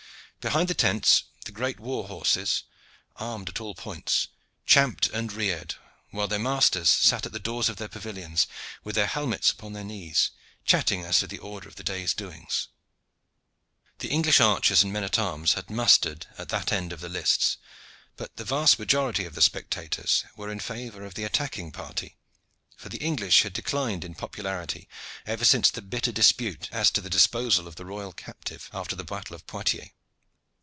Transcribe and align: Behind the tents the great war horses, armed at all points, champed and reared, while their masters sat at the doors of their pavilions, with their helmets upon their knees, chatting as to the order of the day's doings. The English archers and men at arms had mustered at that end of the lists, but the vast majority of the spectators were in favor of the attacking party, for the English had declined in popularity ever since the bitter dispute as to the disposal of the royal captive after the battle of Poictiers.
Behind 0.43 0.67
the 0.67 0.73
tents 0.73 1.25
the 1.45 1.51
great 1.51 1.79
war 1.79 2.07
horses, 2.07 2.63
armed 3.17 3.47
at 3.47 3.61
all 3.61 3.75
points, 3.75 4.29
champed 4.65 5.05
and 5.11 5.31
reared, 5.31 5.75
while 6.09 6.27
their 6.27 6.39
masters 6.39 6.89
sat 6.89 7.27
at 7.27 7.31
the 7.31 7.37
doors 7.39 7.69
of 7.69 7.77
their 7.77 7.87
pavilions, 7.87 8.47
with 8.83 8.95
their 8.95 9.05
helmets 9.05 9.51
upon 9.51 9.73
their 9.73 9.83
knees, 9.83 10.31
chatting 10.65 11.03
as 11.03 11.19
to 11.19 11.27
the 11.27 11.37
order 11.37 11.69
of 11.69 11.75
the 11.75 11.83
day's 11.83 12.15
doings. 12.15 12.69
The 13.99 14.07
English 14.09 14.39
archers 14.39 14.81
and 14.81 14.91
men 14.91 15.03
at 15.03 15.19
arms 15.19 15.53
had 15.53 15.69
mustered 15.69 16.25
at 16.39 16.49
that 16.49 16.71
end 16.71 16.91
of 16.91 17.01
the 17.01 17.07
lists, 17.09 17.57
but 18.17 18.35
the 18.37 18.43
vast 18.43 18.79
majority 18.79 19.25
of 19.25 19.35
the 19.35 19.43
spectators 19.43 20.25
were 20.35 20.49
in 20.49 20.59
favor 20.59 21.03
of 21.05 21.13
the 21.13 21.23
attacking 21.23 21.71
party, 21.71 22.17
for 22.75 22.89
the 22.89 22.97
English 22.97 23.43
had 23.43 23.53
declined 23.53 24.03
in 24.03 24.15
popularity 24.15 24.89
ever 25.27 25.45
since 25.45 25.69
the 25.69 25.83
bitter 25.83 26.11
dispute 26.11 26.67
as 26.71 26.89
to 26.89 26.99
the 26.99 27.11
disposal 27.11 27.67
of 27.67 27.75
the 27.75 27.85
royal 27.85 28.11
captive 28.11 28.71
after 28.73 28.95
the 28.95 29.03
battle 29.03 29.35
of 29.35 29.45
Poictiers. 29.45 29.89